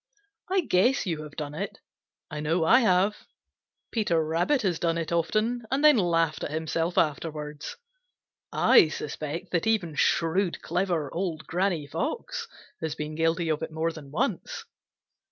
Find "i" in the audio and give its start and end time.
0.49-0.61, 2.31-2.39, 2.65-2.79, 8.51-8.87